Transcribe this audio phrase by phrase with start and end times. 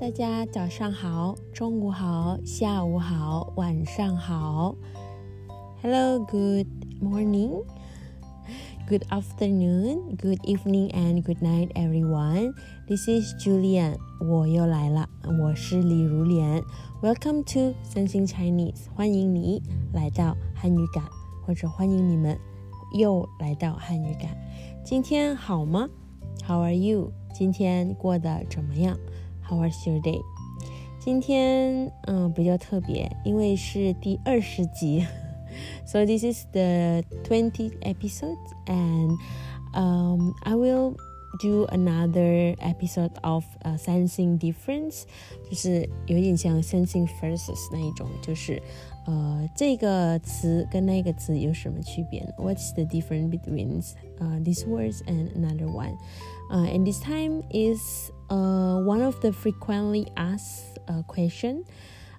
[0.00, 4.74] 大家早上好，中午好，下午好，晚上好。
[5.82, 6.66] Hello, good
[7.02, 7.62] morning,
[8.88, 12.54] good afternoon, good evening, and good night, everyone.
[12.88, 15.06] This is Julian，我又来了，
[15.38, 16.62] 我是李如莲。
[17.02, 19.62] Welcome to 三星 Chinese，欢迎你
[19.92, 21.04] 来到汉语感，
[21.44, 22.38] 或者欢迎你们
[22.94, 24.30] 又来到汉语感。
[24.82, 25.90] 今天好吗
[26.48, 27.12] ？How are you？
[27.34, 28.96] 今天过得怎么样
[29.49, 30.21] ？How was your day？
[30.99, 35.05] 今天嗯比较特别，因为是第二十集，
[35.85, 39.15] so this is the twentieth episode, and
[39.73, 40.95] um I will
[41.39, 45.03] do another episode of uh, sensing difference，
[45.49, 48.59] 就是有点像 sensing versus 那一种，就是
[49.05, 52.25] 呃这个词跟那个词有什么区别？
[52.39, 53.83] What's the difference between
[54.19, 55.97] uh, these words and another one?
[56.49, 61.63] Uh, and this time is uh, one of the frequently asked uh, question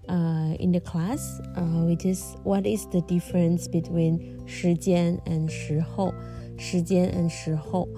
[0.09, 6.13] uh, in the class, uh, which is what is the difference between 时间 and 时候？
[6.59, 7.89] 时间 and 时候。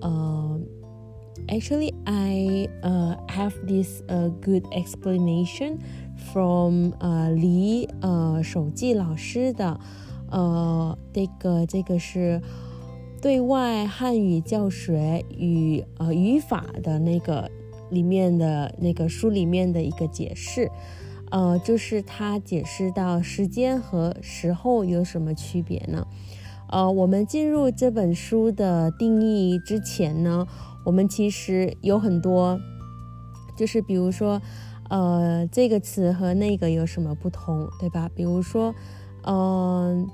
[0.00, 0.58] Uh,
[1.48, 5.80] actually, I uh, have this uh, good explanation
[6.32, 9.78] from 呃李呃手记老师的
[10.30, 12.40] 呃这个这个是。
[13.23, 17.49] 对外汉语教学与呃语法的那个
[17.89, 20.69] 里面的那个书里面的一个解释，
[21.31, 26.05] 呃，就是他解释到时间和时候有什么区别呢？
[26.69, 30.45] 呃，我们进入这本书的定义之前呢，
[30.83, 32.59] 我们其实有很多，
[33.55, 34.41] 就是比如说，
[34.89, 38.09] 呃，这个词和那个有什么不同，对吧？
[38.13, 38.75] 比如说，
[39.25, 40.09] 嗯。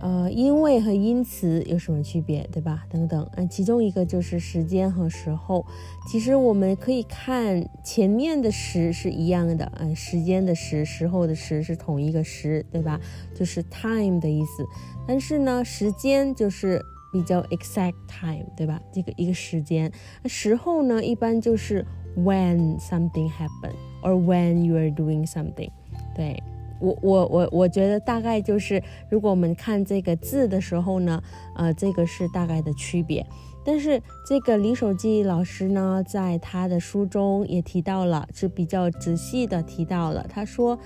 [0.00, 2.84] 呃因为和因此有什么区别，对吧？
[2.88, 5.64] 等等，嗯，其中一个就是时间和时候。
[6.08, 13.00] 其实我们可以看前面的时是一样的，嗯，时间的时，时候的时是同一个时，对吧？
[13.34, 14.64] 就是 time 的意思。
[15.06, 16.80] 但是呢，时间就是
[17.12, 18.80] 比较 exact time，对吧？
[18.92, 19.90] 这个一个时间。
[20.22, 21.84] 那时候呢，一般就是
[22.16, 25.70] when something happened or when you are doing something，
[26.14, 26.40] 对。
[26.80, 31.22] 我我我我觉得大概就是，如果我们看这个字的时候呢，
[31.56, 33.26] 呃，这个是大概的区别。
[33.64, 40.24] 但是这个李守基老师呢，在他的书中也提到了，是比较仔细的提到了。
[40.26, 40.78] 他说，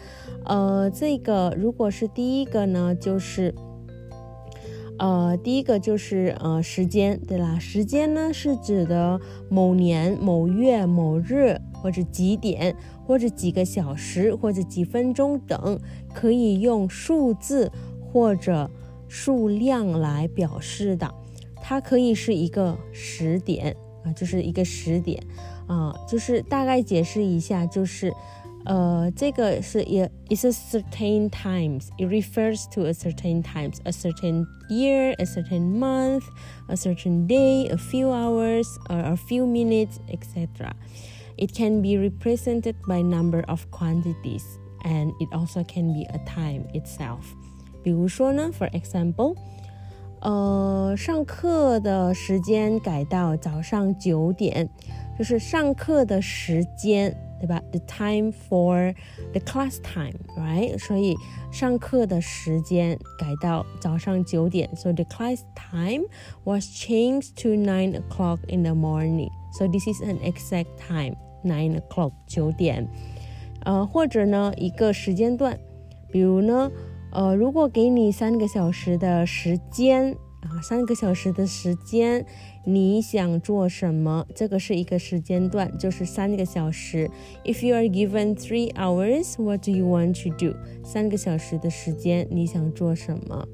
[0.46, 3.54] 呃，这个如果是第一个呢，就是，
[4.98, 11.60] 呃，第一个就是呃时间，对啦，时间呢是指的某年某月某日。
[11.82, 15.80] 或者几点，或者几个小时，或者几分钟等，
[16.14, 17.70] 可以用数字
[18.00, 18.70] 或者
[19.08, 21.12] 数量来表示的。
[21.60, 25.22] 它可以是一个时点啊，就是一个时点
[25.66, 28.12] 啊，就是大概解释一下，就是
[28.64, 31.88] 呃，这个是也，it's a certain times.
[31.98, 36.22] It refers to a certain times, a certain year, a certain month,
[36.68, 40.76] a certain day, a few hours, or a few minutes, etc.
[41.41, 44.43] It can be represented by number of quantities,
[44.83, 47.21] and it also can be a time itself.
[47.83, 49.35] 比如说呢，for example，
[50.19, 54.69] 呃，上课的时间改到早上九点，
[55.17, 57.61] 就是上课的时间，对吧？
[57.71, 58.95] The time for
[59.31, 60.77] the class time, right？
[60.79, 61.15] 所以
[61.51, 66.05] 上课的时间改到早上九点，so the class time
[66.43, 69.29] was changed to nine o'clock in the morning.
[69.57, 72.88] So this is an exact time, Nine o'clock 九点，
[73.64, 75.58] 呃，或者呢一个时间段，
[76.10, 76.70] 比如呢，
[77.12, 82.26] 呃，如果给你三个小时的时间啊，三个小时的时间，
[82.64, 84.26] 你想做什么？
[84.34, 87.10] 这个是一个时间段，就是三个小时。
[87.44, 90.56] If you are given three hours, what do you want to do？
[90.84, 93.46] 三个小时的时间，你想做什么？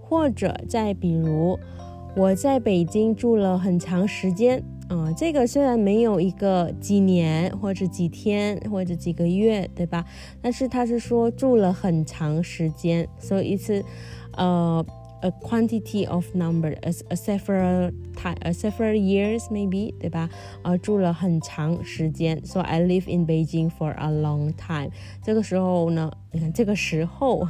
[0.00, 1.58] 或者再比如，
[2.16, 4.62] 我在北京住了很长时间。
[4.88, 10.04] 嗯，这个虽然没有一个几年或者几天或者几个月，对吧？
[10.40, 13.84] 但是他是说住了很长时间，所以是
[14.36, 14.84] 呃
[15.22, 20.30] a quantity of number，a a several time，a several years maybe，对吧？
[20.62, 22.40] 啊，住了很长时间。
[22.46, 24.90] So I live in Beijing for a long time。
[25.24, 27.48] 这个时候呢，你看这个时候，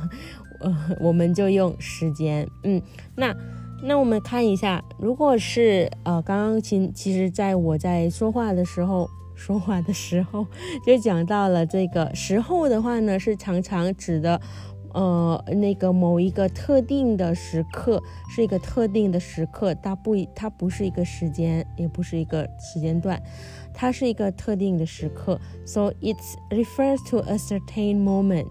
[0.60, 2.80] 呃，我们就用时间，嗯，
[3.14, 3.36] 那。
[3.82, 10.46] 那我们看一下，如果是呃，刚刚其其实在我在说话的时候，说话的时候
[10.84, 14.40] 就讲到了这个时候的话呢，是常常指的，
[14.92, 18.02] 呃，那个某一个特定的时刻
[18.34, 23.22] 是一个特定的时刻，它不，它不是一个时间，也不是一个时间段，
[23.72, 25.38] 它是一个特定的时刻。
[25.64, 26.16] So it
[26.50, 28.46] refers to a certain moment.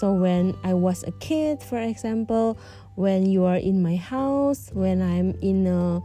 [0.00, 2.56] So when I was a kid, for example,
[2.96, 6.00] when you are in my house, when I'm in a,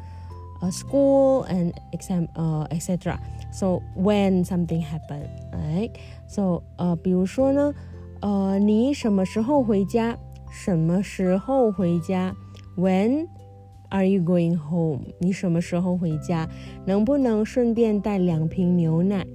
[0.61, 3.19] a school, and exam, uh, etc.
[3.51, 5.91] So when something happened, right?
[6.27, 7.73] So 呃，比如说呢。
[8.21, 10.17] 呃，你什么时候回家？
[10.49, 12.35] 什么时候回家？
[12.75, 13.27] When
[13.89, 15.01] are you going home？
[15.19, 16.49] 你什么时候回家？
[16.85, 19.27] 能不能顺便带两瓶牛奶？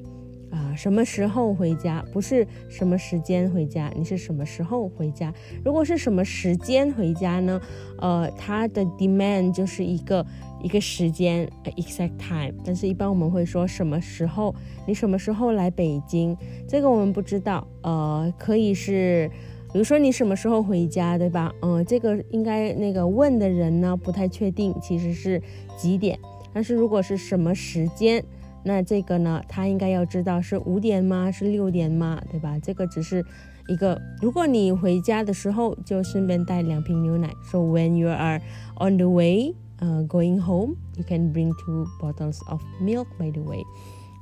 [0.55, 2.03] 啊，什么时候回家？
[2.13, 5.33] 不是什么时间回家，你是什么时候回家？
[5.65, 7.61] 如果是什么时间回家呢？
[7.99, 10.25] 呃，它的 demand 就是一个。
[10.63, 14.55] 一个时间，exact time，但是一般我们会说什么时候？
[14.87, 16.35] 你什么时候来北京？
[16.67, 17.67] 这个我们不知道。
[17.83, 19.29] 呃，可以是，
[19.71, 21.53] 比如说你什么时候回家，对吧？
[21.61, 25.39] 嗯，这个应该那个问的人呢不太确定，其实是
[25.77, 26.17] 几点。
[26.51, 28.23] 但是如果是什么时间，
[28.64, 31.31] 那这个呢，他应该要知道是五点吗？
[31.31, 32.20] 是六点吗？
[32.31, 32.58] 对吧？
[32.58, 33.25] 这个只是
[33.69, 37.32] 一个，如果你回家的时候就顺便带两瓶牛奶。
[37.50, 38.40] So when you are
[38.78, 39.54] on the way.
[39.81, 43.06] uh, going home, you can bring two bottles of milk.
[43.19, 43.64] By the way，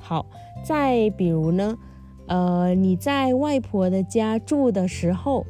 [0.01, 0.27] 好，
[0.65, 1.77] 再比如呢，
[2.27, 5.47] 呃，你在外婆的家住的时候，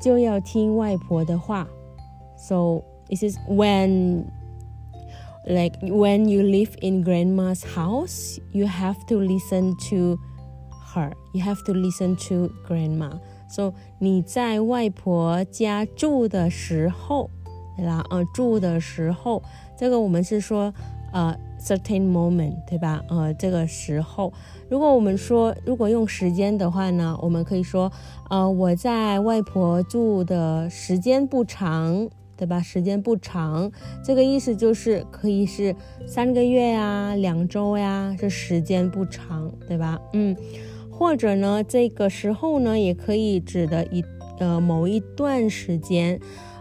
[0.00, 1.68] 就要听外婆的话。
[2.36, 4.24] So this is when
[5.46, 10.18] like when you live in grandma's house, you have to listen to
[10.94, 11.12] her.
[11.32, 13.18] You have to listen to grandma.
[13.48, 17.30] So 你在外婆家住的时候。
[17.76, 19.40] 对啦，呃，住的时候，
[19.76, 20.74] 这个我们是说，
[21.12, 23.00] 呃，certain moment，对吧？
[23.08, 24.32] 呃，这个时候，
[24.68, 27.92] 如果我们说，如果用时间的话呢，我们可以说，
[28.30, 32.61] 呃，我在外婆住的时间不长， 对吧？
[32.61, 33.71] 时间不长，
[34.03, 35.75] 这个意思就是可以是
[36.07, 39.99] 三个月呀，两周呀，这时间不长，对吧？
[40.13, 40.35] 嗯，
[40.91, 44.03] 或者呢，这个时候呢，也可以指的一
[44.39, 46.19] 呃某一段时间。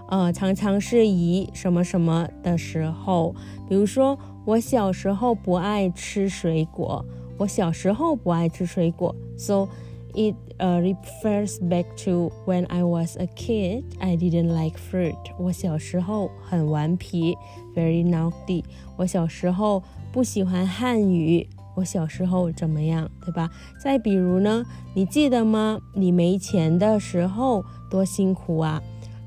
[0.09, 3.35] 呃，常常是以什么什么的时候，
[3.67, 7.03] 比如说我小时候不爱吃水果，
[7.39, 9.67] 我小时候不爱吃水果，so
[10.14, 15.18] it uh refers back to when I was a kid, I didn't like fruit。
[15.38, 17.36] 我小时候很顽皮，
[17.76, 18.64] very naughty。
[18.98, 23.52] 我小时候不喜欢汉语，我小时候怎么样，对吧？
[23.80, 24.66] 再比如呢，
[24.96, 25.80] 你记得吗？
[25.94, 28.82] 你没钱的时候多辛苦啊！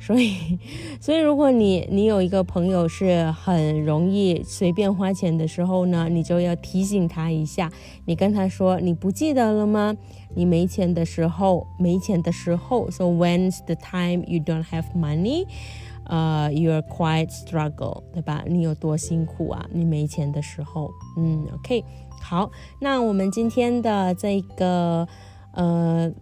[0.06, 0.60] 所以，
[1.02, 7.72] 所以如果你你有一个朋友是很容易随便花钱的时候呢，你就要提醒他一下。
[8.06, 9.96] 你跟他说，你不记得了吗？
[10.36, 12.92] 你没钱的时候，没钱的时候。
[12.92, 15.48] So when's the time you don't have money?
[16.04, 18.44] 呃，you're quite struggle，对吧？
[18.48, 19.66] 你有多辛苦啊？
[19.74, 21.84] 你没钱的时候，嗯，OK，
[22.22, 25.08] 好，那我们今天的这个，
[25.54, 26.14] 呃。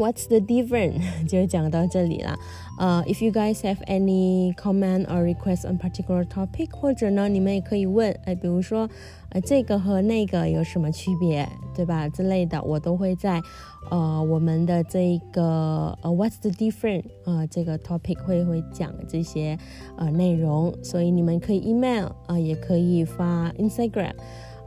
[0.00, 1.28] What's the difference？
[1.28, 2.34] 就讲到这里了。
[2.78, 8.88] 呃、，if you guys have any comment or request on particular topic，或者呢，你们也可以问，哎，比如说，
[9.28, 12.08] 呃，这个和那个有什么区别，对吧？
[12.08, 13.42] 之类的，我都会在
[13.90, 17.04] 呃我们的这个呃 What's the difference？
[17.26, 19.58] 呃，这个 topic 会会讲这些
[19.98, 24.14] 呃内容，所以你们可以 email 啊、呃，也可以发 Instagram。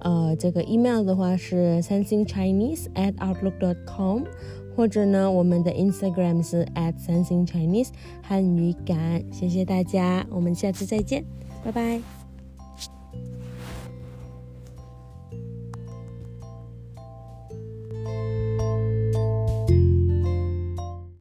[0.02, 4.25] 呃，这个 email 的话是 sensingchinese at outlook dot com。
[4.75, 7.89] 或者呢，我们的 Instagram 是 at 三星 Chinese
[8.22, 11.24] 汉语感，谢谢大家，我们下次再见，
[11.63, 12.23] 拜拜。